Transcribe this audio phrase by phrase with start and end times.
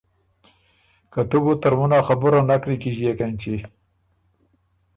[1.11, 3.55] که تُو بو ترمُن ا خبُره نک نیکیݫيېک اېنچی۔